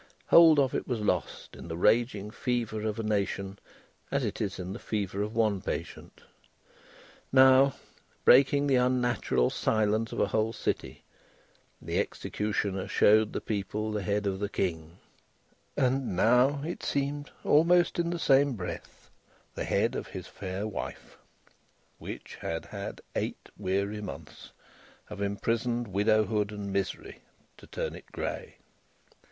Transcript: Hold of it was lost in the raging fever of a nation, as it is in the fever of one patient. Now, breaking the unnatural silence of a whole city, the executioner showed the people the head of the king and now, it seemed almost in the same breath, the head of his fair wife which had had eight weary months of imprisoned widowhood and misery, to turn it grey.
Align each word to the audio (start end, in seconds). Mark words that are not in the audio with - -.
Hold 0.29 0.57
of 0.57 0.73
it 0.73 0.87
was 0.87 0.99
lost 0.99 1.55
in 1.55 1.67
the 1.67 1.77
raging 1.77 2.31
fever 2.31 2.81
of 2.87 2.97
a 2.99 3.03
nation, 3.03 3.59
as 4.09 4.25
it 4.25 4.41
is 4.41 4.57
in 4.57 4.73
the 4.73 4.79
fever 4.79 5.21
of 5.21 5.35
one 5.35 5.61
patient. 5.61 6.21
Now, 7.31 7.75
breaking 8.25 8.65
the 8.65 8.77
unnatural 8.77 9.51
silence 9.51 10.11
of 10.11 10.19
a 10.19 10.29
whole 10.29 10.53
city, 10.53 11.03
the 11.79 11.99
executioner 11.99 12.87
showed 12.87 13.31
the 13.31 13.41
people 13.41 13.91
the 13.91 14.01
head 14.01 14.25
of 14.25 14.39
the 14.39 14.49
king 14.49 14.97
and 15.77 16.15
now, 16.15 16.63
it 16.65 16.81
seemed 16.81 17.29
almost 17.43 17.99
in 17.99 18.09
the 18.09 18.17
same 18.17 18.53
breath, 18.53 19.11
the 19.53 19.65
head 19.65 19.93
of 19.93 20.07
his 20.07 20.25
fair 20.25 20.65
wife 20.65 21.15
which 21.99 22.37
had 22.41 22.65
had 22.65 23.01
eight 23.15 23.49
weary 23.55 24.01
months 24.01 24.51
of 25.11 25.21
imprisoned 25.21 25.89
widowhood 25.89 26.51
and 26.51 26.73
misery, 26.73 27.19
to 27.55 27.67
turn 27.67 27.93
it 27.93 28.11
grey. 28.11 28.55